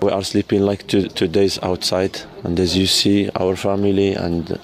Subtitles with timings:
[0.00, 4.58] We are sleeping like two, two days outside, and as you see, our family and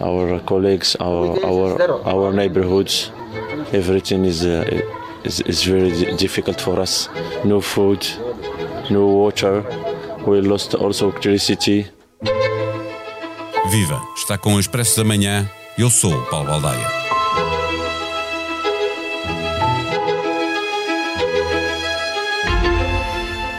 [0.00, 3.10] our colleagues, our our our neighborhoods,
[3.72, 4.64] everything is uh,
[5.24, 7.08] is, is very difficult for us.
[7.44, 8.06] No food,
[8.90, 9.64] no water.
[10.26, 11.86] We lost also electricity.
[13.70, 14.00] Viva!
[14.16, 15.50] Está com o Expresso da Manhã.
[15.76, 16.99] Eu sou o Paulo Baldaia.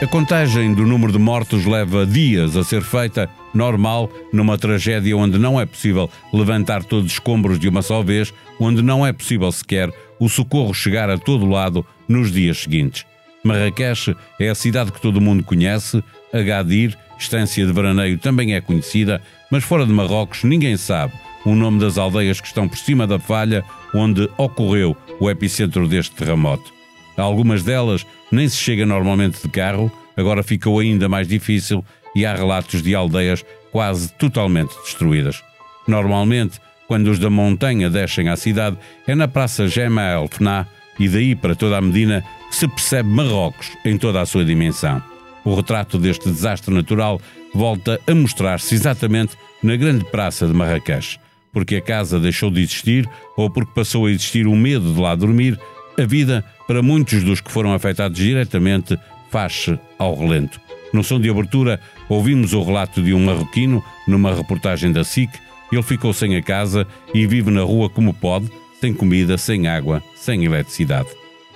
[0.01, 5.37] A contagem do número de mortos leva dias a ser feita, normal, numa tragédia onde
[5.37, 9.51] não é possível levantar todos os escombros de uma só vez, onde não é possível
[9.51, 13.05] sequer o socorro chegar a todo lado nos dias seguintes.
[13.43, 19.21] Marrakech é a cidade que todo mundo conhece, Agadir, estância de veraneio, também é conhecida,
[19.51, 21.13] mas fora de Marrocos ninguém sabe
[21.45, 26.15] o nome das aldeias que estão por cima da falha onde ocorreu o epicentro deste
[26.15, 26.80] terremoto.
[27.17, 31.83] Algumas delas nem se chega normalmente de carro, agora ficou ainda mais difícil
[32.15, 35.43] e há relatos de aldeias quase totalmente destruídas.
[35.87, 40.67] Normalmente, quando os da montanha descem à cidade, é na Praça Gema El Fna
[40.99, 45.01] e daí para toda a Medina que se percebe Marrocos em toda a sua dimensão.
[45.43, 47.19] O retrato deste desastre natural
[47.53, 51.19] volta a mostrar-se exatamente na grande praça de Marrakech.
[51.51, 55.15] Porque a casa deixou de existir ou porque passou a existir o medo de lá
[55.15, 55.59] dormir,
[55.97, 58.97] a vida, para muitos dos que foram afetados diretamente,
[59.29, 60.59] faz-se ao relento.
[60.93, 65.29] No som de abertura, ouvimos o relato de um marroquino numa reportagem da SIC.
[65.71, 70.03] Ele ficou sem a casa e vive na rua como pode, sem comida, sem água,
[70.15, 71.07] sem eletricidade.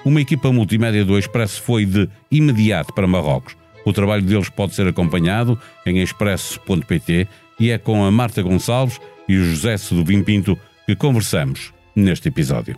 [0.05, 3.57] Uma equipa multimédia do Expresso foi de imediato para Marrocos.
[3.83, 7.27] O trabalho deles pode ser acompanhado em expresso.pt
[7.59, 12.77] e é com a Marta Gonçalves e o José Seduvim Pinto que conversamos neste episódio.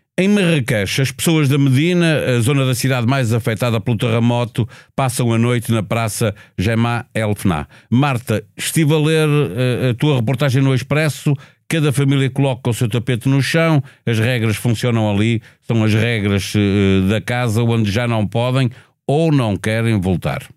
[0.21, 5.33] Em Marrakech, as pessoas da Medina, a zona da cidade mais afetada pelo terremoto, passam
[5.33, 7.67] a noite na Praça Gemá El Fna.
[7.89, 11.33] Marta, estive a ler uh, a tua reportagem no Expresso.
[11.67, 16.53] Cada família coloca o seu tapete no chão, as regras funcionam ali, são as regras
[16.53, 18.69] uh, da casa onde já não podem
[19.07, 20.47] ou não querem voltar.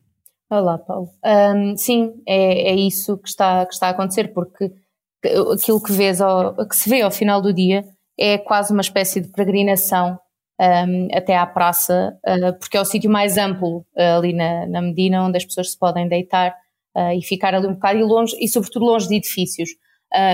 [0.51, 1.09] Olá, Paulo.
[1.25, 4.71] Um, sim, é, é isso que está, que está a acontecer, porque
[5.55, 7.83] aquilo que, vês ao, que se vê ao final do dia
[8.19, 10.19] é quase uma espécie de peregrinação
[10.61, 14.83] um, até à praça, uh, porque é o sítio mais amplo uh, ali na, na,
[14.83, 16.55] Medina, onde as pessoas se podem deitar
[16.97, 19.71] uh, e ficar ali um bocado e longe, e sobretudo longe de edifícios.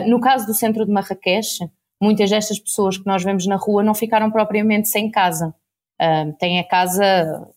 [0.06, 1.58] no caso do centro de Marrakech,
[2.02, 5.54] muitas destas pessoas que nós vemos na rua não ficaram propriamente sem casa.
[6.38, 7.02] têm a casa,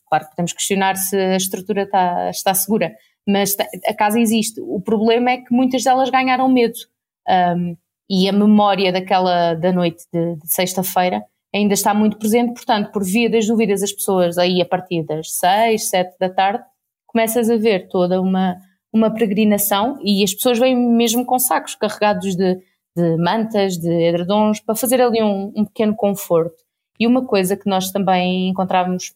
[0.08, 2.94] claro que podemos questionar se a estrutura está, está segura,
[3.28, 4.62] mas a casa existe.
[4.62, 6.80] O problema é que muitas delas ganharam medo.
[7.28, 7.76] Um,
[8.10, 13.04] e a memória daquela da noite de, de sexta-feira ainda está muito presente, portanto, por
[13.04, 16.64] via das dúvidas, as pessoas aí a partir das seis, sete da tarde,
[17.06, 18.58] começas a ver toda uma,
[18.92, 22.56] uma peregrinação e as pessoas vêm mesmo com sacos carregados de,
[22.96, 26.64] de mantas, de edredons, para fazer ali um, um, pequeno conforto.
[27.00, 29.14] E uma coisa que nós também encontrávamos,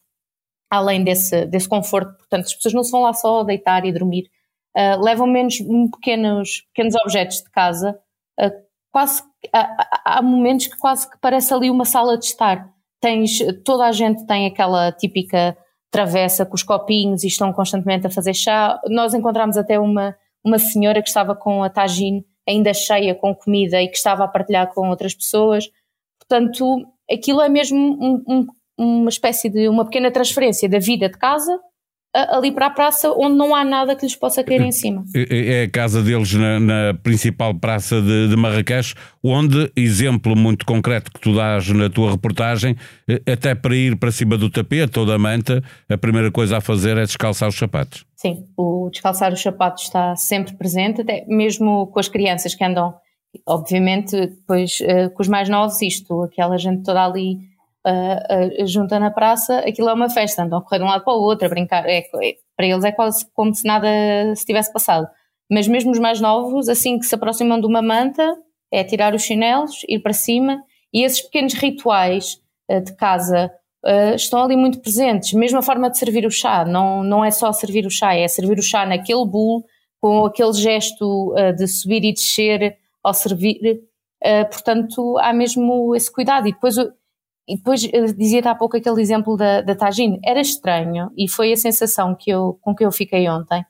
[0.70, 4.30] além desse, desse conforto, portanto, as pessoas não se vão lá só deitar e dormir,
[4.76, 5.58] uh, levam menos
[5.92, 8.00] pequenos, pequenos objetos de casa,
[8.40, 8.67] uh,
[8.98, 9.22] quase
[9.54, 12.68] há, há, momentos que quase que parece ali uma sala de estar.
[13.00, 15.56] Tens, toda a gente tem aquela típica
[15.92, 18.82] travessa com os copinhos e estão constantemente a fazer chá.
[18.88, 23.80] Nós encontramos até uma, uma senhora que estava com a tagine ainda cheia com comida
[23.80, 25.70] e que estava a partilhar com outras pessoas.
[26.20, 28.48] Portanto, aquilo é mesmo um, um,
[28.80, 31.60] uma espécie de uma pequena transferência da vida de casa
[32.30, 35.04] ali para a praça onde não há nada que lhes possa cair em cima.
[35.30, 38.94] É, é a casa deles na, na principal praça de, de, Marrakech,
[39.24, 42.76] onde, exemplo muito concreto que tu dás na tua reportagem,
[43.10, 46.62] eh, até para ir para cima do tapete ou da manta, a primeira coisa a
[46.62, 48.06] fazer é descalçar os sapatos.
[48.16, 52.94] Sim, o descalçar os sapatos está sempre presente, até mesmo com as crianças que andam,
[53.46, 57.40] obviamente, depois eh, com os mais novos, isto, aquela gente toda ali
[57.88, 61.04] uh, uh, junta na praça, aquilo é uma festa, andam a correr de um lado
[61.04, 63.88] para o outro, a brincar, é, é, para eles é quase como se nada
[64.36, 65.08] se tivesse passado.
[65.50, 68.36] Mas mesmo os mais novos, assim que se aproximam de uma manta,
[68.72, 70.62] é tirar os chinelos, ir para cima,
[70.94, 73.52] e esses pequenos rituais uh, de casa
[73.86, 75.34] uh, estão ali muito presentes.
[75.34, 78.28] Mesmo a forma de servir o chá, não, não é só servir o chá, é
[78.28, 79.64] servir o chá naquele bolo
[80.00, 83.82] com aquele gesto uh, de subir e descer ao servir,
[84.52, 86.46] portanto há mesmo esse cuidado.
[86.46, 86.76] E depois,
[87.48, 91.58] e depois dizia-te há pouco aquele exemplo da, da Tagine, era estranho e foi a
[91.58, 93.66] sensação que eu, com que eu fiquei ontem,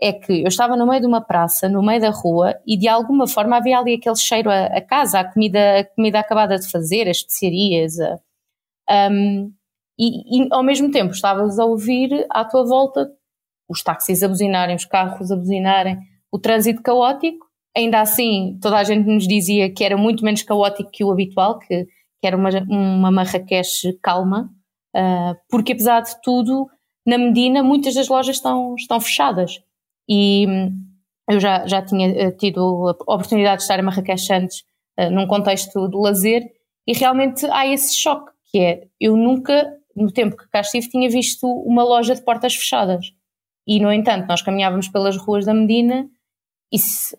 [0.00, 2.86] é que eu estava no meio de uma praça, no meio da rua, e de
[2.86, 6.70] alguma forma havia ali aquele cheiro a, a casa, a comida, a comida acabada de
[6.70, 9.52] fazer, as especiarias, a, um,
[9.98, 13.10] e, e, ao mesmo tempo estavas a ouvir à tua volta
[13.68, 15.98] os táxis a buzinarem, os carros a buzinarem,
[16.30, 17.46] o trânsito caótico.
[17.76, 21.58] Ainda assim, toda a gente nos dizia que era muito menos caótico que o habitual,
[21.58, 21.86] que,
[22.20, 24.50] que era uma, uma Marrakech calma,
[24.96, 26.68] uh, porque apesar de tudo,
[27.06, 29.60] na Medina muitas das lojas estão, estão fechadas.
[30.08, 30.86] E hum,
[31.28, 34.64] eu já, já tinha eh, tido a oportunidade de estar em Marrakech antes,
[34.98, 36.42] uh, num contexto de lazer,
[36.86, 41.10] e realmente há esse choque, que é, eu nunca, no tempo que cá estive, tinha
[41.10, 43.12] visto uma loja de portas fechadas.
[43.66, 46.08] E, no entanto, nós caminhávamos pelas ruas da Medina
[46.72, 47.16] e se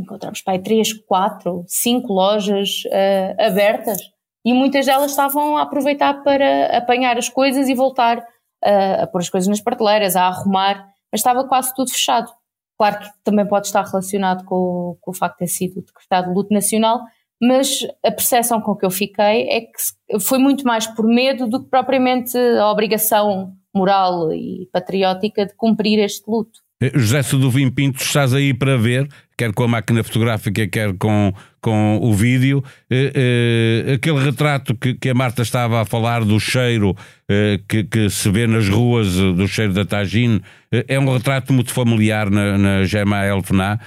[0.00, 3.98] encontramos aí três, quatro, cinco lojas uh, abertas
[4.44, 9.20] e muitas delas estavam a aproveitar para apanhar as coisas e voltar uh, a pôr
[9.20, 12.30] as coisas nas prateleiras, a arrumar, mas estava quase tudo fechado.
[12.78, 16.52] Claro que também pode estar relacionado com, com o facto de ter sido decretado luto
[16.52, 17.02] nacional,
[17.40, 21.62] mas a percepção com que eu fiquei é que foi muito mais por medo do
[21.62, 26.60] que propriamente a obrigação moral e patriótica de cumprir este luto.
[26.80, 29.06] Eh, José Seduvim Pinto, estás aí para ver,
[29.36, 31.30] quer com a máquina fotográfica, quer com,
[31.60, 33.12] com o vídeo, eh,
[33.86, 36.96] eh, aquele retrato que, que, a Marta estava a falar do cheiro
[37.28, 40.40] eh, que, que, se vê nas ruas, eh, do cheiro da tagine,
[40.72, 43.78] eh, é um retrato muito familiar na, na Gema Elfená,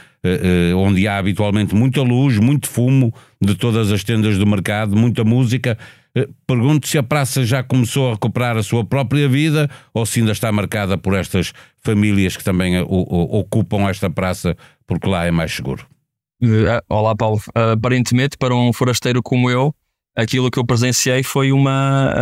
[0.78, 5.78] onde há habitualmente muita luz, muito fumo de todas as tendas do mercado, muita música.
[6.16, 10.20] Eh, pergunto se a praça já começou a recuperar a sua própria vida ou se
[10.20, 14.56] ainda está marcada por estas famílias que também eh, ocupam esta praça
[14.86, 15.88] porque lá é mais seguro.
[16.42, 17.42] Eh, olá, Paulo.
[17.56, 19.74] Aparentemente, para um forasteiro como eu,
[20.16, 22.14] aquilo que eu presenciei foi uma,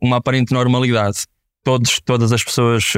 [0.00, 1.24] uma aparente normalidade.
[1.64, 2.92] Todos, todas as pessoas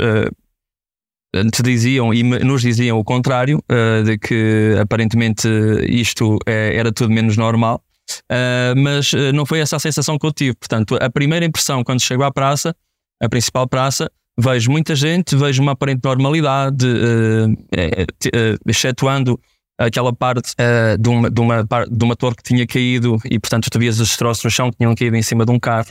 [1.53, 3.63] te diziam e nos diziam o contrário,
[4.05, 5.49] de que aparentemente
[5.89, 7.83] isto era tudo menos normal.
[8.31, 10.55] Uh, mas uh, não foi essa a sensação que eu tive.
[10.55, 12.75] Portanto, a primeira impressão quando chego à praça,
[13.21, 19.39] a principal praça, vejo muita gente, vejo uma aparente normalidade, uh, excetuando
[19.79, 20.55] aquela parte
[20.99, 24.09] de, uma, de, uma, de uma torre que tinha caído e, portanto, tu vias os
[24.09, 25.89] destroços no chão que tinham caído em cima de um carro.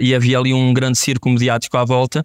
[0.00, 2.22] E havia ali um grande circo mediático à volta.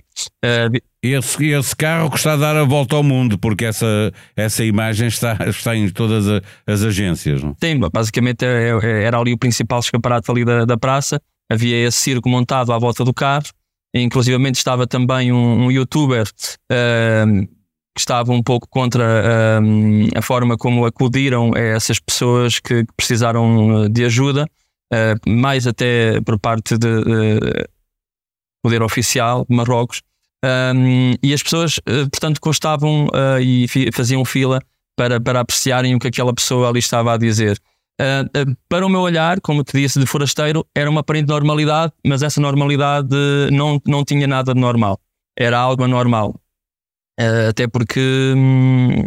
[1.03, 5.07] Esse, esse carro que está a dar a volta ao mundo, porque essa, essa imagem
[5.07, 7.41] está, está em todas a, as agências.
[7.41, 7.55] Não?
[7.59, 11.19] Sim, basicamente é, é, era ali o principal escaparate ali da, da praça.
[11.49, 13.47] Havia esse circo montado à volta do carro.
[13.93, 17.47] Inclusive estava também um, um youtuber uh,
[17.93, 19.59] que estava um pouco contra
[20.15, 24.47] a forma como acudiram essas pessoas que precisaram de ajuda
[24.91, 27.67] uh, mais até por parte uh,
[28.63, 30.01] poder oficial de Marrocos,
[30.43, 33.07] um, e as pessoas, uh, portanto, constavam
[33.41, 34.61] e faziam fila
[34.97, 37.59] para, para apreciarem o que aquela pessoa ali estava a dizer.
[38.67, 42.41] para o meu olhar, como te disse, de forasteiro, era uma aparente normalidade, mas essa
[42.41, 43.15] normalidade
[43.51, 44.99] não, não tinha nada de normal.
[45.37, 46.35] Era algo anormal.
[47.49, 49.05] até porque hum,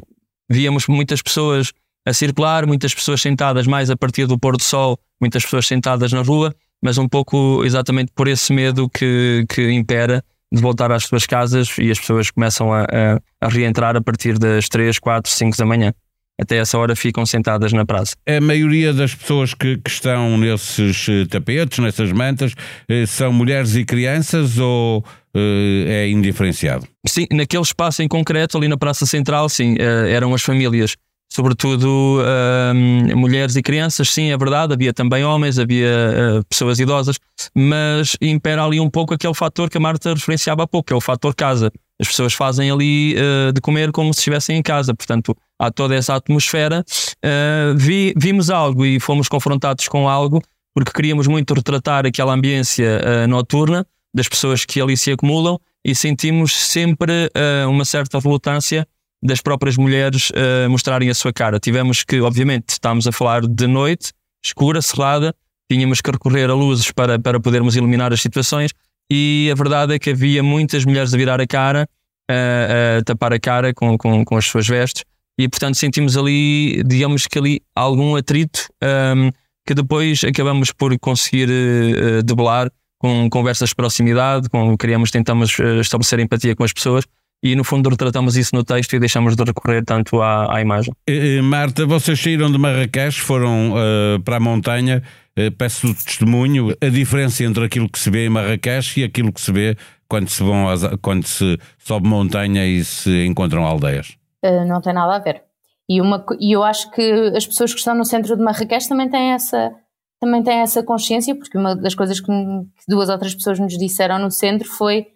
[0.51, 1.73] víamos muitas pessoas
[2.07, 6.13] a circular, muitas pessoas sentadas mais a partir do pôr do sol, muitas pessoas sentadas
[6.13, 10.23] na rua, mas um pouco exatamente por esse medo que, que impera
[10.55, 14.39] de voltar às suas casas e as pessoas começam a, a, a reentrar a partir
[14.39, 15.93] das 3, 4, 5 da manhã.
[16.41, 18.17] Até essa hora ficam sentadas na praça.
[18.27, 22.55] A maioria das pessoas que, que estão nesses eh, tapetes, nessas mantas,
[22.89, 25.39] eh, são mulheres e crianças ou uh,
[25.87, 26.89] é indiferenciado?
[27.07, 30.97] Sim, naquele espaço em concreto, ali na Praça Central, sim, eram as famílias
[31.35, 37.19] sobretudo uh, mulheres e crianças, sim, é verdade, havia também homens, havia uh, pessoas idosas,
[37.53, 40.97] mas impera ali um pouco aquele fator que a Marta referenciava há pouco, que é
[40.97, 41.73] o fator casa.
[42.01, 45.97] As pessoas fazem ali uh, de comer como se estivessem em casa, portanto, há toda
[45.97, 46.85] essa atmosfera.
[47.25, 50.41] Ah, vi, vimos algo e fomos confrontados com algo,
[50.73, 56.53] porque queríamos muito retratar aquela ambiência noturna das pessoas que ali se acumulam e sentimos
[56.53, 57.31] sempre
[57.69, 58.87] uma certa relutância
[59.25, 61.59] das próprias mulheres uh, mostrarem a sua cara.
[61.59, 64.13] Tivemos que, obviamente, estávamos a falar de noite,
[64.45, 65.35] escura, cerrada,
[65.71, 68.73] tínhamos que recorrer a luzes para, para podermos iluminar as situações
[69.11, 71.89] e a verdade é que havia muitas mulheres a virar a cara,
[72.31, 75.05] a, a tapar a cara com, com, com as suas vestes
[75.39, 79.31] e, portanto, sentimos ali, digamos que ali, algum atrito um, ehm,
[79.67, 86.21] que depois acabamos por conseguir uh, debelar com conversas de proximidade, com, criamos, tentamos estabelecer
[86.21, 87.05] empatia com as pessoas
[87.45, 90.95] e no fundo retratamos isso no texto e deixamos de recorrer tanto à, à imagem.
[91.07, 95.03] Eh, eh, Marta, vocês saíram de Marrakech, foram uh, para a montanha,
[95.39, 99.31] uh, peço o testemunho, a diferença entre aquilo que se vê em Marrakech e aquilo
[99.31, 99.77] que se vê
[100.09, 104.17] quando se, vão às, quando se sobe montanha e se encontram aldeias?
[104.43, 105.43] Uh, não tem nada a ver.
[105.87, 107.03] E, uma, e eu acho que
[107.37, 109.71] as pessoas que estão no centro de Marrakech também têm essa,
[110.19, 114.19] também têm essa consciência, porque uma das coisas que, que duas outras pessoas nos disseram
[114.19, 115.09] no centro foi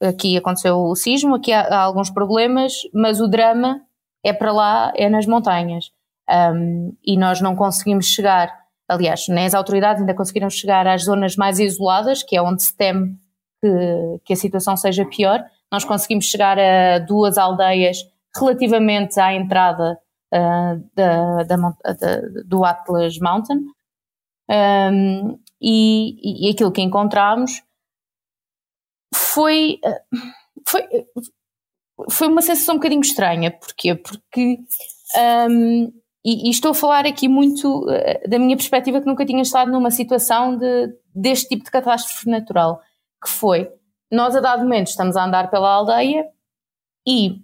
[0.00, 3.80] aqui aconteceu o sismo, aqui há, há, alguns problemas, mas o drama
[4.22, 5.90] é para lá, é nas montanhas.
[6.28, 8.50] Um, e nós não conseguimos chegar,
[8.88, 12.74] aliás, nem as autoridades ainda conseguiram chegar às zonas mais isoladas, que é onde se
[12.76, 13.18] teme
[13.60, 15.44] que, que a situação seja pior.
[15.70, 17.98] Nós conseguimos chegar a duas aldeias
[18.36, 19.98] relativamente à entrada
[20.32, 23.60] uh, da, da, da, do Atlas Mountain.
[24.50, 27.62] Um, e, e aquilo que encontramos
[29.34, 30.02] foi, eh,
[30.66, 30.82] foi,
[32.10, 33.50] foi uma sensação um bocadinho estranha.
[33.50, 33.94] Porquê?
[33.94, 34.58] Porque.
[35.50, 35.92] Um,
[36.26, 39.70] e, e, estou a falar aqui muito uh, da minha perspectiva, que nunca tinha estado
[39.70, 42.80] numa situação de, deste tipo de catástrofe natural,
[43.22, 43.70] que foi,
[44.10, 46.26] nós a dado momento estamos a andar pela aldeia
[47.06, 47.40] e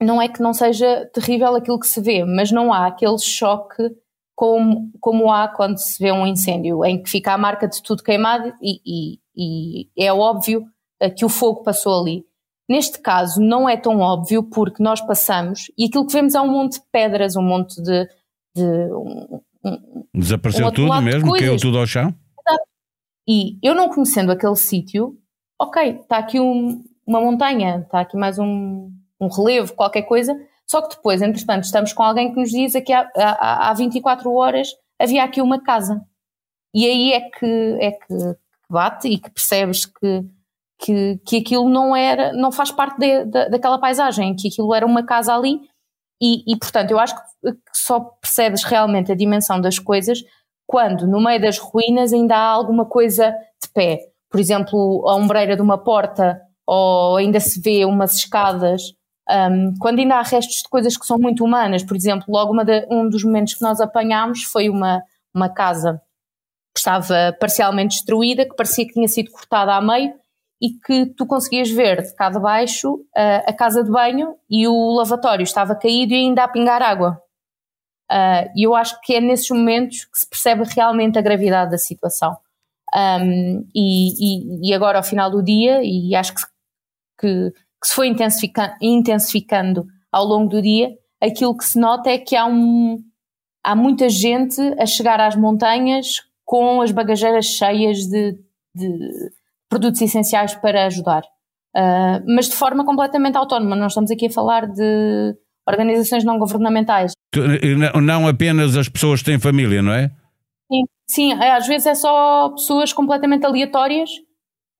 [0.00, 3.90] não é que não seja terrível aquilo que se vê, mas não há aquele choque
[4.36, 8.04] como, como há quando se vê um incêndio, em que fica a marca de tudo
[8.04, 10.64] queimado e, e, e é óbvio
[11.10, 12.24] que o fogo passou ali.
[12.68, 16.50] Neste caso, não é tão óbvio porque nós passamos e aquilo que vemos é um
[16.50, 18.08] monte de pedras, um monte de.
[18.54, 21.32] de um, um, Desapareceu um tudo mesmo?
[21.32, 22.14] Caiu tudo ao chão?
[23.28, 25.16] E eu não conhecendo aquele sítio,
[25.60, 28.90] ok, está aqui um, uma montanha, está aqui mais um,
[29.20, 32.92] um relevo, qualquer coisa, só que depois, entretanto, estamos com alguém que nos diz que
[32.92, 34.68] há, há, há 24 horas
[34.98, 36.04] havia aqui uma casa.
[36.74, 38.36] E aí é que, é que
[38.68, 40.24] bate e que percebes que
[40.82, 44.84] que, que aquilo não era, não faz parte de, de, daquela paisagem, que aquilo era
[44.84, 45.60] uma casa ali.
[46.20, 47.22] E, e, portanto eu acho que
[47.72, 50.22] só percebes realmente a dimensão das coisas
[50.66, 53.98] quando no meio das ruínas ainda há alguma coisa de pé,
[54.30, 58.94] por exemplo a ombreira de uma porta ou ainda se vê umas escadas,
[59.28, 62.86] um, quando ainda há restos de coisas que são muito humanas, por exemplo logo de,
[62.88, 65.02] um dos momentos que nós apanhámos foi uma,
[65.34, 66.00] uma casa
[66.72, 70.14] que estava parcialmente destruída, que parecia que tinha sido cortada a meio
[70.62, 74.68] e que tu conseguias ver de cá de baixo uh, a casa de banho e
[74.68, 77.20] o lavatório estava caído e ainda a pingar água.
[78.08, 81.78] Uh, e eu acho que é nesses momentos que se percebe realmente a gravidade da
[81.78, 82.36] situação.
[82.94, 86.42] Um, e, e, e, agora ao final do dia, e acho que,
[87.18, 90.90] que, que se foi intensifica, intensificando ao longo do dia,
[91.20, 93.02] aquilo que se nota é que há, um,
[93.64, 98.38] há muita gente a chegar às montanhas com as bagageiras cheias de,
[98.74, 99.32] de
[99.72, 101.22] produtos essenciais para ajudar.
[101.74, 103.74] Uh, mas de forma completamente autónoma.
[103.74, 105.34] Nós estamos aqui a falar de
[105.66, 107.12] organizações não governamentais.
[108.02, 110.10] Não apenas as pessoas que têm família, não é?
[110.70, 114.10] Sim, sim é, às vezes é só pessoas completamente aleatórias,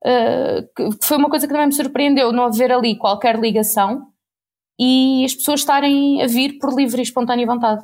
[0.05, 4.09] uh, que foi uma coisa que também me surpreendeu, não haver ali qualquer ligação
[4.79, 7.83] e as pessoas estarem a vir por livre e espontânea vontade.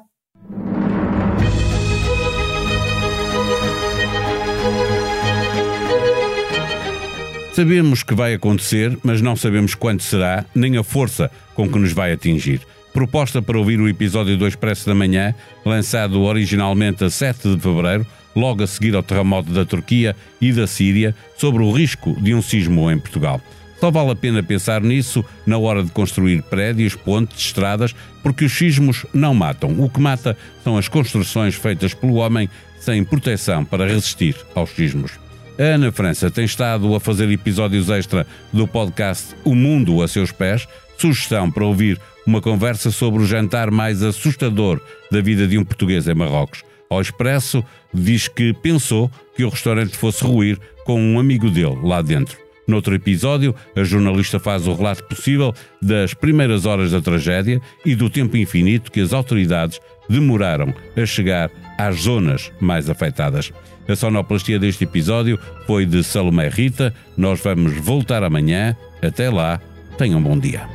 [7.59, 11.93] Sabemos que vai acontecer, mas não sabemos quando será, nem a força com que nos
[11.93, 12.61] vai atingir.
[12.93, 15.35] Proposta para ouvir o episódio do Expresso da Manhã,
[15.67, 20.69] lançado originalmente a 7 de fevereiro, logo a seguir ao terremoto da Turquia e da
[20.69, 23.41] Síria, sobre o risco de um sismo em Portugal.
[23.81, 28.53] Só vale a pena pensar nisso na hora de construir prédios, pontes, estradas, porque os
[28.53, 29.75] sismos não matam.
[29.81, 32.49] O que mata são as construções feitas pelo homem
[32.79, 35.19] sem proteção para resistir aos sismos.
[35.59, 40.31] A Ana França tem estado a fazer episódios extra do podcast O Mundo a Seus
[40.31, 40.69] Pés.
[40.97, 46.07] Sugestão para ouvir uma conversa sobre o jantar mais assustador da vida de um português
[46.07, 46.63] em Marrocos.
[46.89, 52.03] Ao Expresso, diz que pensou que o restaurante fosse ruir com um amigo dele lá
[52.03, 52.39] dentro.
[52.65, 58.09] Noutro episódio, a jornalista faz o relato possível das primeiras horas da tragédia e do
[58.09, 63.51] tempo infinito que as autoridades demoraram a chegar às zonas mais afetadas.
[63.89, 66.93] A sonoplastia deste episódio foi de Salomé Rita.
[67.17, 68.77] Nós vamos voltar amanhã.
[69.03, 69.59] Até lá,
[69.97, 70.69] tenham um bom dia.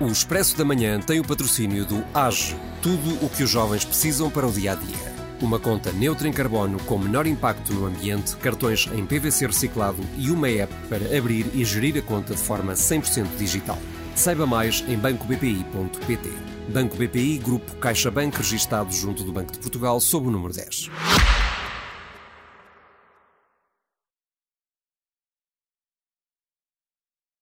[0.00, 4.30] O Expresso da Manhã tem o patrocínio do AGE tudo o que os jovens precisam
[4.30, 5.15] para o dia a dia.
[5.40, 10.30] Uma conta neutra em carbono com menor impacto no ambiente, cartões em PVC reciclado e
[10.30, 13.78] uma app para abrir e gerir a conta de forma 100% digital.
[14.14, 16.30] Saiba mais em bancobpi.pt.
[16.72, 20.90] Banco BPI, Grupo CaixaBank, registado junto do Banco de Portugal, sob o número 10.